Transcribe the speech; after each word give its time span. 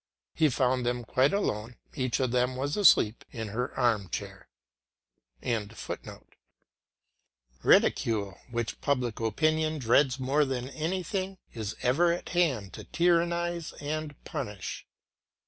He 0.33 0.49
found 0.49 0.83
them 0.83 1.03
quite 1.05 1.31
alone; 1.31 1.75
each 1.93 2.19
of 2.19 2.31
them 2.31 2.55
was 2.55 2.75
asleep 2.75 3.23
in 3.29 3.49
her 3.49 3.71
arm 3.79 4.09
chair.] 4.09 4.49
Ridicule, 7.61 8.39
which 8.49 8.81
public 8.81 9.19
opinion 9.19 9.77
dreads 9.77 10.19
more 10.19 10.43
than 10.43 10.69
anything, 10.69 11.37
is 11.53 11.75
ever 11.83 12.11
at 12.11 12.29
hand 12.29 12.73
to 12.73 12.83
tyrannise, 12.85 13.73
and 13.73 14.15
punish. 14.23 14.87